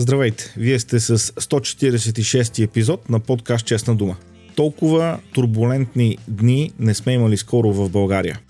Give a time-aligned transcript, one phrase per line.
[0.00, 0.54] Здравейте!
[0.56, 4.16] Вие сте с 146 епизод на подкаст Честна дума.
[4.56, 8.40] Толкова турбулентни дни не сме имали скоро в България.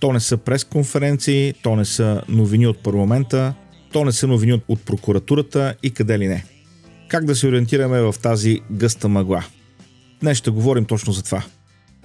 [0.00, 3.54] То не са пресконференции, то не са новини от парламента,
[3.92, 6.44] то не са новини от прокуратурата и къде ли не.
[7.08, 9.44] Как да се ориентираме в тази гъста мъгла?
[10.20, 11.44] Днес ще говорим точно за това.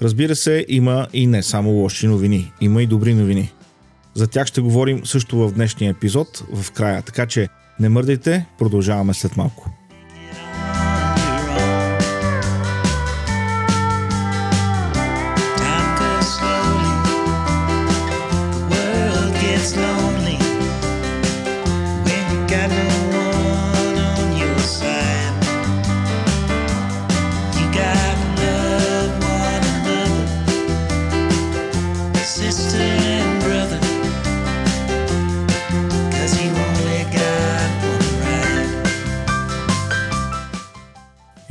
[0.01, 3.51] Разбира се, има и не само лоши новини, има и добри новини.
[4.13, 7.47] За тях ще говорим също в днешния епизод, в края, така че
[7.79, 9.69] не мърдайте, продължаваме след малко.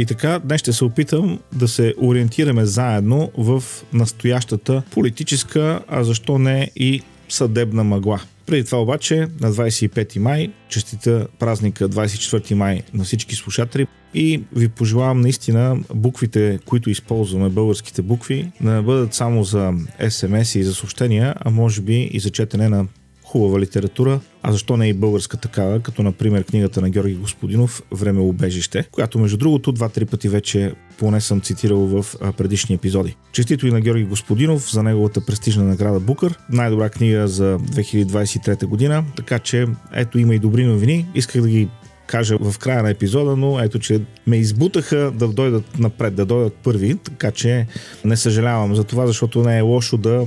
[0.05, 6.38] И така, днес ще се опитам да се ориентираме заедно в настоящата политическа, а защо
[6.38, 8.20] не и съдебна мъгла.
[8.47, 14.69] Преди това обаче, на 25 май, честита празника 24 май на всички слушатели и ви
[14.69, 19.72] пожелавам наистина буквите, които използваме, българските букви, да не бъдат само за
[20.08, 22.86] СМС и за съобщения, а може би и за четене на
[23.34, 28.20] хубава литература, а защо не и българска такава, като например книгата на Георги Господинов Време
[28.20, 33.16] обежище, която между другото два-три пъти вече поне съм цитирал в предишни епизоди.
[33.32, 39.04] Честито и на Георги Господинов за неговата престижна награда Букър, най-добра книга за 2023 година,
[39.16, 41.06] така че ето има и добри новини.
[41.14, 41.69] Исках да ги
[42.06, 46.54] кажа в края на епизода, но ето, че ме избутаха да дойдат напред, да дойдат
[46.54, 47.66] първи, така че
[48.04, 50.26] не съжалявам за това, защото не е лошо да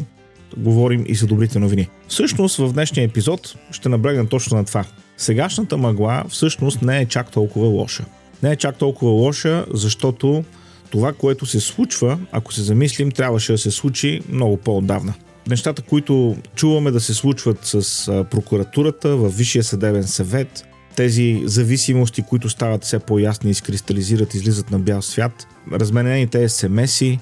[0.57, 1.89] говорим и за добрите новини.
[2.07, 4.85] Всъщност в днешния епизод ще наблегна точно на това.
[5.17, 8.05] Сегашната мъгла всъщност не е чак толкова лоша.
[8.43, 10.43] Не е чак толкова лоша, защото
[10.89, 15.13] това, което се случва, ако се замислим, трябваше да се случи много по-отдавна.
[15.47, 22.49] Нещата, които чуваме да се случват с прокуратурата, в Висшия съдебен съвет, тези зависимости, които
[22.49, 27.19] стават все по-ясни, изкристализират, излизат на бял свят, разменените СМС-и,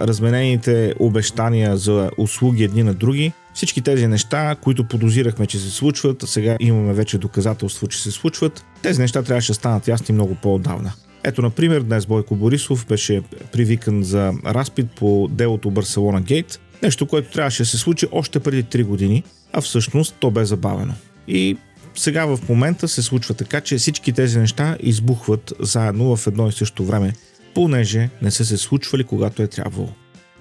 [0.00, 3.32] разменените обещания за услуги едни на други.
[3.54, 8.10] Всички тези неща, които подозирахме, че се случват, а сега имаме вече доказателство, че се
[8.10, 10.92] случват, тези неща трябваше да станат ясни много по-отдавна.
[11.24, 13.22] Ето, например, днес Бойко Борисов беше
[13.52, 18.64] привикан за разпит по делото Барселона Гейт, нещо, което трябваше да се случи още преди
[18.64, 19.22] 3 години,
[19.52, 20.94] а всъщност то бе забавено.
[21.28, 21.56] И
[21.94, 26.52] сега в момента се случва така, че всички тези неща избухват заедно в едно и
[26.52, 27.12] също време
[27.58, 29.88] понеже не са се случвали когато е трябвало.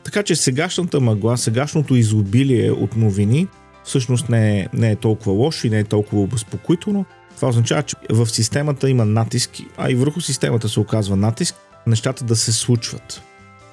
[0.04, 3.48] Така че сегашната мъгла, сегашното изобилие от новини
[3.84, 7.06] всъщност не е, не е толкова лошо и не е толкова обезпокоително.
[7.36, 11.56] Това означава, че в системата има натиск, а и върху системата се оказва натиск,
[11.88, 13.22] нещата да се случват.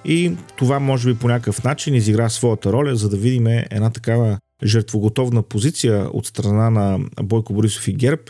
[0.04, 4.38] И това може би по някакъв начин изигра своята роля, за да видим една такава
[4.64, 8.22] жертвоготовна позиция от страна на Бойко Борисов и ГЕРБ,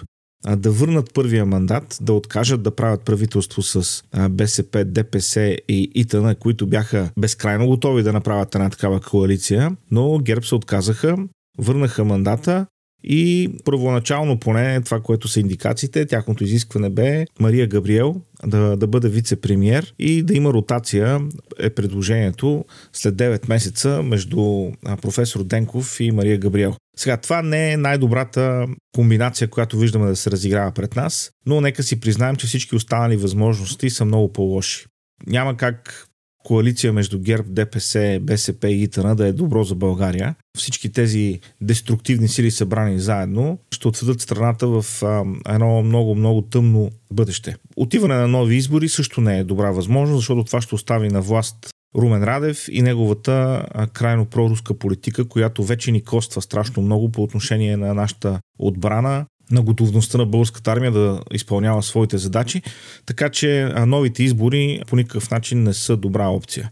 [0.49, 6.67] да върнат първия мандат, да откажат да правят правителство с БСП, ДПС и ИТН, които
[6.67, 11.17] бяха безкрайно готови да направят една такава коалиция, но ГЕРБ се отказаха,
[11.59, 12.67] върнаха мандата
[13.05, 19.09] и първоначално поне това, което са индикациите, тяхното изискване бе Мария Габриел да, да бъде
[19.09, 21.21] вице-премьер и да има ротация
[21.59, 24.71] е предложението след 9 месеца между
[25.03, 26.77] професор Денков и Мария Габриел.
[26.97, 31.83] Сега, това не е най-добрата комбинация, която виждаме да се разиграва пред нас, но нека
[31.83, 34.87] си признаем, че всички останали възможности са много по-лоши.
[35.27, 36.07] Няма как
[36.45, 40.35] коалиция между ГЕРБ, ДПС, БСП и ИТН да е добро за България.
[40.59, 47.57] Всички тези деструктивни сили събрани заедно ще отведат страната в а, едно много-много тъмно бъдеще.
[47.77, 51.75] Отиване на нови избори също не е добра възможност, защото това ще остави на власт
[51.97, 57.77] Румен Радев и неговата крайно проруска политика, която вече ни коства страшно много по отношение
[57.77, 62.63] на нашата отбрана, на готовността на българската армия да изпълнява своите задачи,
[63.07, 66.71] така че новите избори по никакъв начин не са добра опция.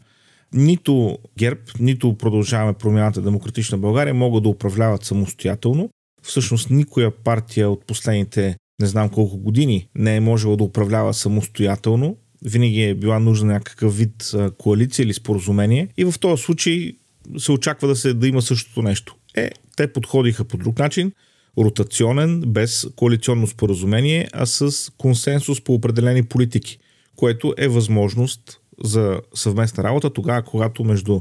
[0.55, 5.91] Нито ГЕРБ, нито продължаваме промяната Демократична България могат да управляват самостоятелно.
[6.23, 12.17] Всъщност никоя партия от последните не знам колко години не е можела да управлява самостоятелно.
[12.45, 15.89] Винаги е била нужна някакъв вид коалиция или споразумение.
[15.97, 16.93] И в този случай
[17.39, 19.17] се очаква да, се, да има същото нещо.
[19.37, 21.13] Е, те подходиха по друг начин–
[21.59, 26.79] ротационен, без коалиционно споразумение, а с консенсус по определени политики,
[27.17, 31.21] което е възможност за съвместна работа тогава, когато между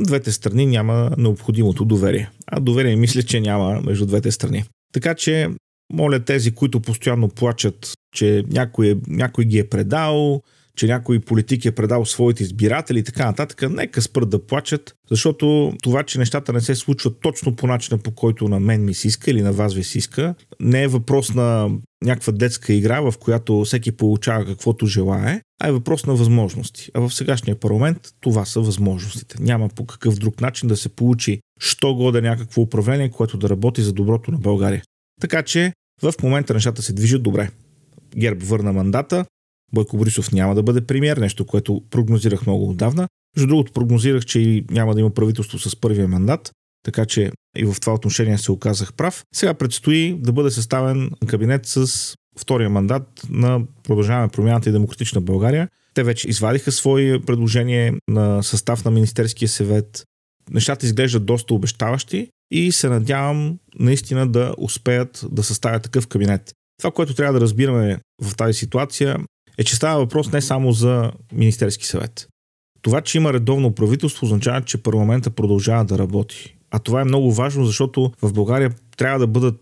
[0.00, 2.30] двете страни няма необходимото доверие.
[2.46, 4.64] А доверие мисля, че няма между двете страни.
[4.92, 5.48] Така че,
[5.92, 10.42] моля тези, които постоянно плачат, че някой, е, някой ги е предал,
[10.78, 15.72] че някой политик е предал своите избиратели и така нататък, нека спрат да плачат, защото
[15.82, 19.08] това, че нещата не се случват точно по начина, по който на мен ми се
[19.08, 21.70] иска или на вас ви се иска, не е въпрос на
[22.04, 26.90] някаква детска игра, в която всеки получава каквото желае, а е въпрос на възможности.
[26.94, 29.36] А в сегашния парламент това са възможностите.
[29.40, 33.82] Няма по какъв друг начин да се получи що годе някакво управление, което да работи
[33.82, 34.82] за доброто на България.
[35.20, 35.72] Така че
[36.02, 37.50] в момента нещата се движат добре.
[38.16, 39.24] Герб върна мандата,
[39.72, 43.08] Бойко Борисов няма да бъде премьер, нещо, което прогнозирах много отдавна.
[43.36, 46.50] Между другото, прогнозирах, че и няма да има правителство с първия мандат,
[46.82, 49.24] така че и в това отношение се оказах прав.
[49.34, 55.68] Сега предстои да бъде съставен кабинет с втория мандат на Продължаваме промяната и Демократична България.
[55.94, 60.04] Те вече извадиха свои предложение на състав на Министерския съвет.
[60.50, 66.52] Нещата изглеждат доста обещаващи и се надявам наистина да успеят да съставят такъв кабинет.
[66.78, 69.16] Това, което трябва да разбираме в тази ситуация
[69.58, 72.28] е, че става въпрос не само за Министерски съвет.
[72.82, 76.56] Това, че има редовно правителство, означава, че парламента продължава да работи.
[76.70, 79.60] А това е много важно, защото в България трябва да бъдат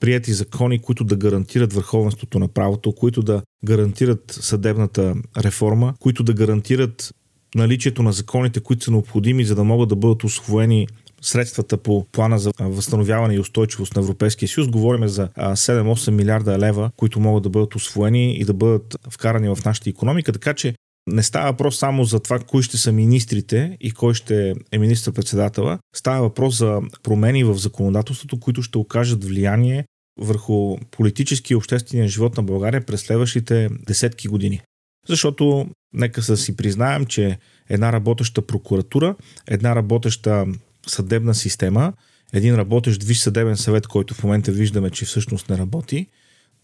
[0.00, 6.32] прияти закони, които да гарантират върховенството на правото, които да гарантират съдебната реформа, които да
[6.32, 7.14] гарантират
[7.54, 10.86] наличието на законите, които са необходими, за да могат да бъдат освоени
[11.24, 14.68] средствата по плана за възстановяване и устойчивост на Европейския съюз.
[14.68, 19.58] Говорим за 7-8 милиарда лева, които могат да бъдат освоени и да бъдат вкарани в
[19.64, 20.32] нашата економика.
[20.32, 20.74] Така че
[21.06, 25.78] не става въпрос само за това, кои ще са министрите и кой ще е министр-председателя.
[25.96, 29.84] Става въпрос за промени в законодателството, които ще окажат влияние
[30.20, 34.60] върху политически и обществения живот на България през следващите десетки години.
[35.08, 37.38] Защото нека да си признаем, че
[37.68, 39.14] една работеща прокуратура,
[39.46, 40.46] една работеща
[40.86, 41.92] съдебна система,
[42.32, 46.06] един работещ виж съдебен съвет, който в момента виждаме, че всъщност не работи,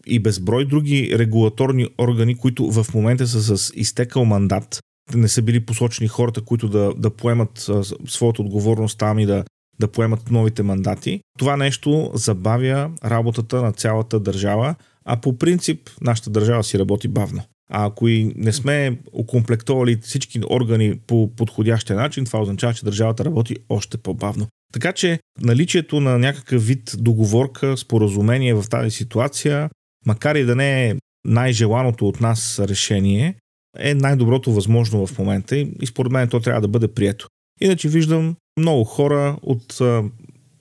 [0.05, 4.79] и безброй други регулаторни органи, които в момента са с изтекал мандат,
[5.15, 7.69] не са били посочени хората, които да, да поемат
[8.07, 9.43] своята отговорност там и да,
[9.79, 11.21] да поемат новите мандати.
[11.39, 14.75] Това нещо забавя работата на цялата държава,
[15.05, 17.43] а по принцип нашата държава си работи бавно.
[17.71, 23.55] Ако и не сме окомплектовали всички органи по подходящия начин, това означава, че държавата работи
[23.69, 24.47] още по-бавно.
[24.73, 29.69] Така че наличието на някакъв вид договорка, споразумение в тази ситуация,
[30.05, 30.95] макар и да не е
[31.25, 33.35] най-желаното от нас решение,
[33.79, 37.27] е най-доброто възможно в момента и според мен то трябва да бъде прието.
[37.61, 39.81] Иначе виждам много хора от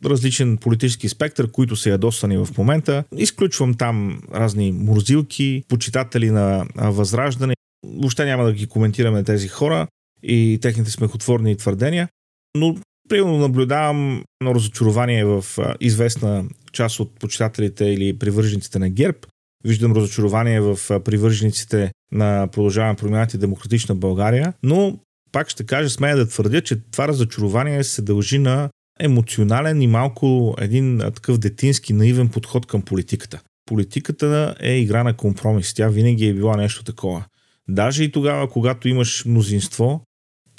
[0.04, 3.04] различен политически спектър, които са ядосани в момента.
[3.16, 7.54] Изключвам там разни мурзилки, почитатели на възраждане.
[7.86, 9.86] Въобще няма да ги коментираме тези хора
[10.22, 12.08] и техните смехотворни твърдения,
[12.56, 12.76] но
[13.08, 15.44] примерно наблюдавам на разочарование в
[15.80, 19.18] известна част от почитателите или привържениците на ГЕРБ.
[19.64, 24.98] Виждам разочарование в привържениците на Продължаване промяната и Демократична България, но
[25.32, 28.70] пак ще кажа, смея да твърдя, че това разочарование се дължи на
[29.00, 33.40] емоционален и малко един такъв детински наивен подход към политиката.
[33.66, 35.74] Политиката е игра на компромис.
[35.74, 37.24] Тя винаги е била нещо такова.
[37.68, 40.02] Даже и тогава, когато имаш мнозинство,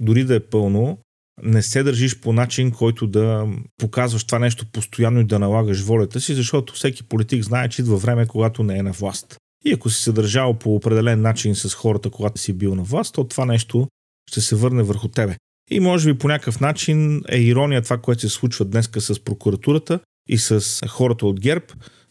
[0.01, 0.97] дори да е пълно,
[1.43, 6.21] не се държиш по начин, който да показваш това нещо постоянно и да налагаш волята
[6.21, 9.37] си, защото всеки политик знае, че идва време, когато не е на власт.
[9.65, 13.13] И ако си се държал по определен начин с хората, когато си бил на власт,
[13.13, 13.87] то това нещо
[14.29, 15.35] ще се върне върху тебе.
[15.71, 19.99] И може би по някакъв начин е ирония това, което се случва днеска с прокуратурата
[20.29, 21.65] и с хората от ГЕРБ,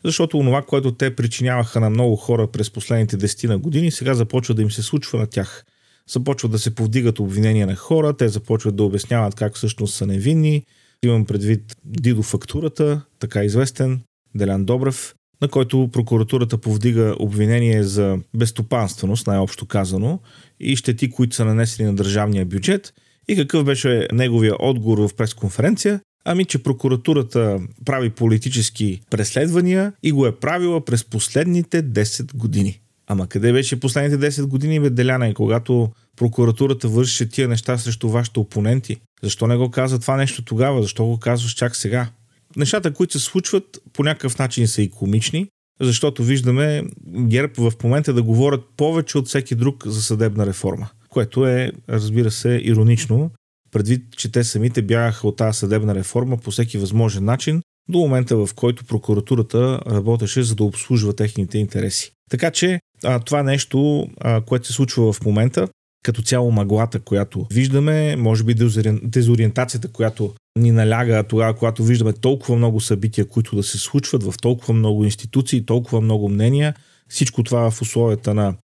[0.04, 4.62] защото онова, което те причиняваха на много хора през последните десетина години, сега започва да
[4.62, 5.64] им се случва на тях.
[6.10, 10.62] Започват да се повдигат обвинения на хора, те започват да обясняват как всъщност са невинни.
[11.04, 14.00] Имам предвид Дидо фактурата, така известен,
[14.34, 20.20] Делян Добрев, на който прокуратурата повдига обвинение за безстопанственост, най-общо казано,
[20.60, 22.94] и щети, които са нанесени на държавния бюджет–
[23.30, 26.00] и какъв беше неговия отговор в пресконференция?
[26.24, 32.80] Ами, че прокуратурата прави политически преследвания и го е правила през последните 10 години.
[33.06, 38.08] Ама къде беше последните 10 години, бе, Деляна, и когато прокуратурата вършеше тия неща срещу
[38.08, 38.96] вашите опоненти?
[39.22, 40.82] Защо не го каза това нещо тогава?
[40.82, 42.08] Защо го казваш чак сега?
[42.56, 45.46] Нещата, които се случват, по някакъв начин са и комични,
[45.80, 51.46] защото виждаме ГЕРБ в момента да говорят повече от всеки друг за съдебна реформа което
[51.46, 53.30] е, разбира се, иронично,
[53.70, 58.36] предвид, че те самите бягаха от тази съдебна реформа по всеки възможен начин, до момента
[58.36, 62.12] в който прокуратурата работеше за да обслужва техните интереси.
[62.30, 65.68] Така че а, това нещо, а, което се случва в момента,
[66.02, 68.54] като цяло маглата, която виждаме, може би
[69.02, 74.34] дезориентацията, която ни наляга тогава, когато виждаме толкова много събития, които да се случват в
[74.42, 76.74] толкова много институции, толкова много мнения,
[77.10, 78.54] Всичко това в условията на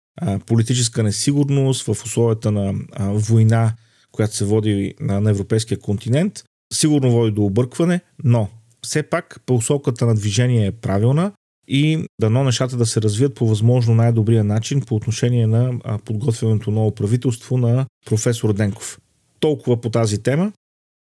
[0.45, 3.73] политическа несигурност, в условията на война,
[4.11, 6.43] която се води на, на европейския континент,
[6.73, 8.49] сигурно води до объркване, но
[8.81, 11.31] все пак посоката на движение е правилна
[11.67, 16.95] и дано нещата да се развият по възможно най-добрия начин по отношение на подготвянето ново
[16.95, 18.99] правителство на професор Денков.
[19.39, 20.51] Толкова по тази тема.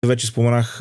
[0.06, 0.80] Вече споменах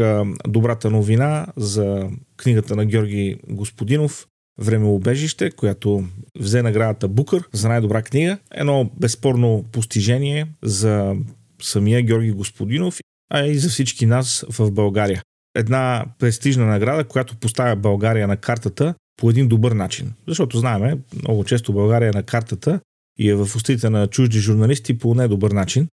[0.49, 4.26] добрата новина за книгата на Георги Господинов
[4.59, 6.05] Времеобежище, която
[6.39, 8.39] взе наградата Букър за най-добра книга.
[8.55, 11.15] Едно безспорно постижение за
[11.63, 12.99] самия Георги Господинов,
[13.31, 15.23] а и за всички нас в България.
[15.55, 20.13] Една престижна награда, която поставя България на картата по един добър начин.
[20.29, 22.81] Защото знаеме, много често България е на картата
[23.19, 25.89] и е в устите на чужди журналисти по недобър начин,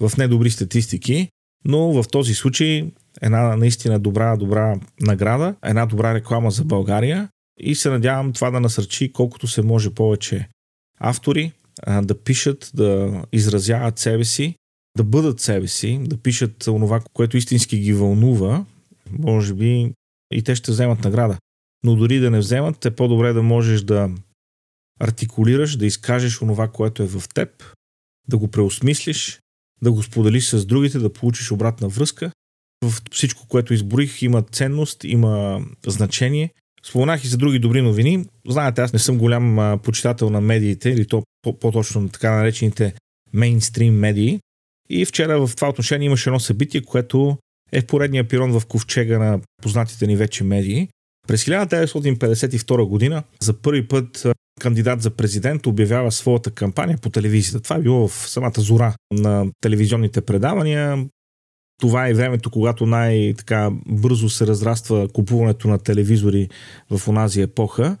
[0.00, 1.28] в недобри статистики,
[1.64, 2.92] но в този случай
[3.22, 7.28] една наистина добра, добра награда, една добра реклама за България
[7.60, 10.48] и се надявам това да насърчи колкото се може повече
[11.00, 11.52] автори
[12.02, 14.54] да пишат, да изразяват себе си,
[14.96, 18.64] да бъдат себе си, да пишат онова, което истински ги вълнува,
[19.10, 19.92] може би
[20.32, 21.38] и те ще вземат награда.
[21.84, 24.10] Но дори да не вземат, е по-добре да можеш да
[25.00, 27.64] артикулираш, да изкажеш онова, което е в теб,
[28.28, 29.40] да го преосмислиш,
[29.82, 32.32] да го споделиш с другите, да получиш обратна връзка.
[32.84, 36.50] В всичко, което изборих, има ценност, има значение.
[36.88, 38.26] Споменах и за други добри новини.
[38.48, 41.22] Знаете, аз не съм голям почитател на медиите, или то
[41.60, 42.94] по-точно на така наречените
[43.32, 44.40] мейнстрим медии.
[44.90, 47.38] И вчера в това отношение имаше едно събитие, което
[47.72, 50.88] е в поредния пирон в ковчега на познатите ни вече медии.
[51.28, 54.26] През 1952 година за първи път
[54.60, 57.60] кандидат за президент обявява своята кампания по телевизията.
[57.60, 61.06] Това е било в самата зора на телевизионните предавания.
[61.80, 66.48] Това е времето, когато най-така бързо се разраства купуването на телевизори
[66.90, 67.96] в онази епоха.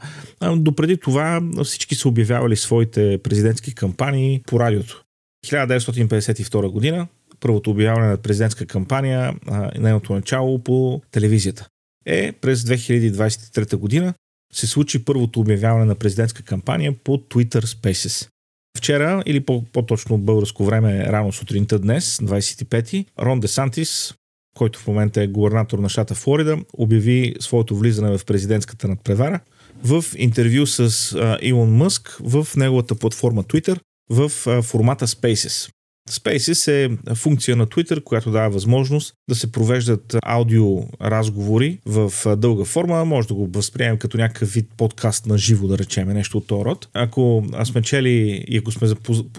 [0.56, 5.02] Допреди това всички са обявявали своите президентски кампании по радиото.
[5.46, 7.06] 1952 година
[7.40, 9.34] първото обявяване на президентска кампания
[9.78, 11.68] нейното начало по телевизията.
[12.06, 14.14] Е, през 2023 година
[14.52, 18.28] се случи първото обявяване на президентска кампания по Twitter Spaces.
[18.76, 19.40] Вчера, или
[19.72, 24.14] по-точно българско време, рано сутринта днес, 25-ти, Рон Десантис,
[24.56, 29.40] който в момента е губернатор на щата Флорида, обяви своето влизане в президентската надпревара
[29.84, 33.78] в интервю с Илон Мъск в неговата платформа Twitter
[34.10, 34.28] в
[34.62, 35.70] формата Spaces.
[36.10, 42.64] Spaces е функция на Twitter, която дава възможност да се провеждат аудио разговори в дълга
[42.64, 43.04] форма.
[43.04, 46.64] Може да го възприемем като някакъв вид подкаст на живо, да речеме, нещо от този
[46.64, 46.88] род.
[46.94, 48.88] Ако сме чели и ако сме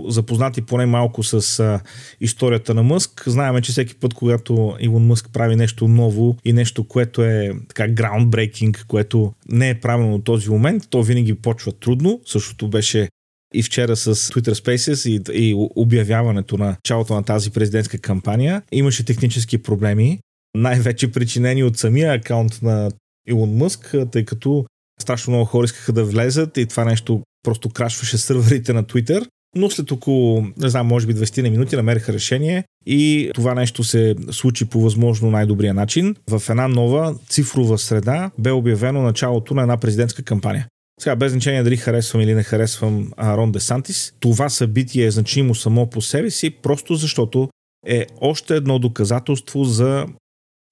[0.07, 1.79] запознати поне малко с
[2.21, 6.83] историята на Мъск, знаеме, че всеки път, когато Илон Мъск прави нещо ново и нещо,
[6.83, 12.21] което е така groundbreaking, което не е правилно от този момент, то винаги почва трудно.
[12.25, 13.09] Същото беше
[13.53, 19.05] и вчера с Twitter Spaces и, и обявяването на началото на тази президентска кампания имаше
[19.05, 20.19] технически проблеми,
[20.55, 22.91] най-вече причинени от самия акаунт на
[23.27, 24.65] Илон Мъск, тъй като
[25.01, 29.27] страшно много хора искаха да влезат и това нещо просто крашваше сървърите на Twitter.
[29.55, 33.83] Но след около, не знам, може би 20 на минути намериха решение и това нещо
[33.83, 36.15] се случи по възможно най-добрия начин.
[36.29, 40.67] В една нова цифрова среда бе обявено началото на една президентска кампания.
[41.01, 45.89] Сега, без значение дали харесвам или не харесвам Рон Десантис, това събитие е значимо само
[45.89, 47.49] по себе си, просто защото
[47.87, 50.07] е още едно доказателство за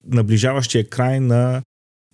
[0.04, 1.62] наближаващия край на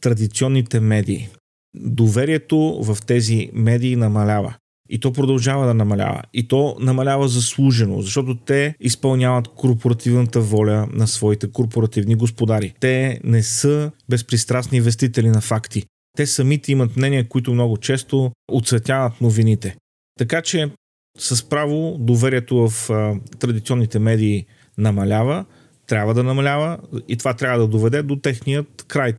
[0.00, 1.28] традиционните медии.
[1.74, 4.54] Доверието в тези медии намалява.
[4.90, 6.22] И то продължава да намалява.
[6.34, 12.74] И то намалява заслужено, защото те изпълняват корпоративната воля на своите корпоративни господари.
[12.80, 15.84] Те не са безпристрастни вестители на факти
[16.16, 19.76] те самите имат мнения, които много често отсветяват новините.
[20.18, 20.70] Така че
[21.18, 24.46] с право доверието в а, традиционните медии
[24.78, 25.44] намалява,
[25.86, 26.78] трябва да намалява
[27.08, 29.14] и това трябва да доведе до техният край.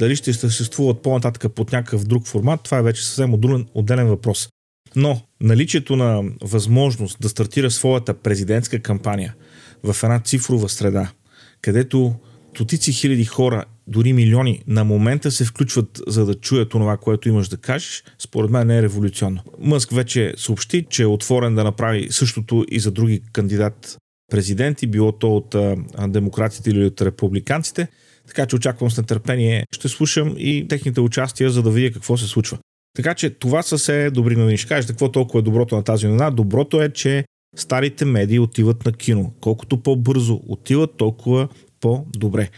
[0.00, 3.34] Дали ще съществуват по-нататък под някакъв друг формат, това е вече съвсем
[3.74, 4.48] отделен въпрос.
[4.96, 9.34] Но наличието на възможност да стартира своята президентска кампания
[9.82, 11.12] в една цифрова среда,
[11.60, 12.14] където
[12.58, 17.48] стотици хиляди хора, дори милиони, на момента се включват за да чуят това, което имаш
[17.48, 19.40] да кажеш, според мен не е революционно.
[19.58, 23.98] Мъск вече съобщи, че е отворен да направи същото и за други кандидат
[24.30, 25.76] президенти, било то от а,
[26.08, 27.88] демократите или от републиканците.
[28.26, 29.64] Така че очаквам с нетърпение.
[29.72, 32.58] Ще слушам и техните участия, за да видя какво се случва.
[32.96, 34.56] Така че това са все добри новини.
[34.58, 36.30] Ще кажете какво толкова е доброто на тази новина.
[36.30, 37.24] Доброто е, че
[37.56, 39.32] старите медии отиват на кино.
[39.40, 41.48] Колкото по-бързо отиват, толкова
[41.80, 42.50] по-добре.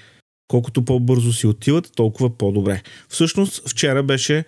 [0.51, 2.83] Колкото по-бързо си отиват, толкова по-добре.
[3.09, 4.45] Всъщност, вчера беше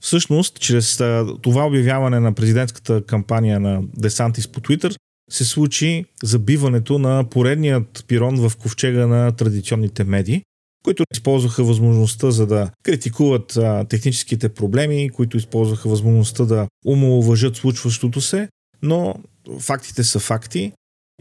[0.00, 0.96] Всъщност, чрез
[1.42, 4.94] това обявяване на президентската кампания на Десантис по Твитър,
[5.30, 10.42] се случи забиването на поредният пирон в ковчега на традиционните медии,
[10.84, 18.48] които използваха възможността за да критикуват техническите проблеми, които използваха възможността да умалуважат случващото се,
[18.82, 19.14] но
[19.58, 20.72] фактите са факти.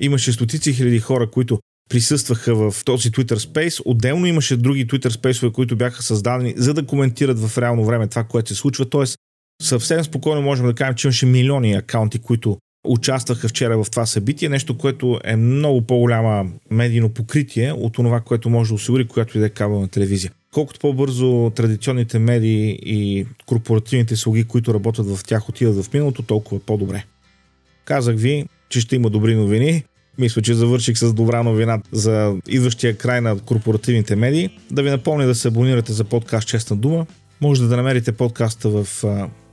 [0.02, 1.60] Имаше стотици хиляди хора, които
[1.90, 3.82] присъстваха в този Twitter Space.
[3.86, 8.24] Отделно имаше други Twitter Space, които бяха създадени за да коментират в реално време това,
[8.24, 8.86] което се случва.
[8.86, 9.18] Тоест,
[9.62, 14.50] съвсем спокойно можем да кажем, че имаше милиони акаунти, които участваха вчера в това събитие,
[14.50, 19.40] нещо, което е много по-голяма медийно покритие от това, което може да осигури която и
[19.40, 20.32] да е кабелна телевизия.
[20.54, 26.60] Колкото по-бързо традиционните медии и корпоративните слуги, които работят в тях, отидат в миналото, толкова
[26.60, 27.04] по-добре.
[27.86, 29.84] Казах ви, че ще има добри новини.
[30.20, 34.50] Мисля, че завърших с добра новина за идващия край на корпоративните медии.
[34.72, 37.06] Да ви напомня да се абонирате за подкаст Честна дума.
[37.42, 38.86] Може да намерите подкаста в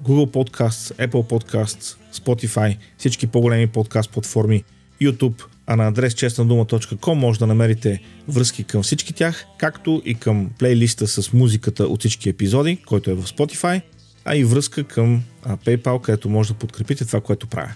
[0.05, 4.65] Google Podcasts, Apple Podcasts, Spotify, всички по-големи подкаст платформи,
[5.03, 10.51] YouTube, а на адрес честнадума.com може да намерите връзки към всички тях, както и към
[10.59, 13.81] плейлиста с музиката от всички епизоди, който е в Spotify,
[14.25, 17.73] а и връзка към PayPal, където може да подкрепите това, което правя.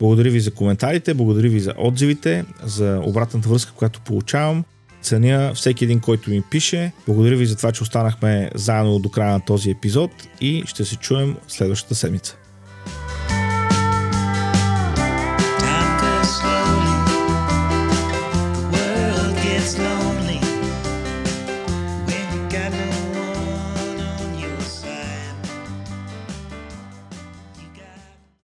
[0.00, 4.64] Благодаря ви за коментарите, благодаря ви за отзивите, за обратната връзка, която получавам.
[5.02, 6.92] Ценя всеки един, който ми пише.
[7.06, 10.96] Благодаря ви за това, че останахме заедно до края на този епизод и ще се
[10.96, 12.36] чуем следващата седмица.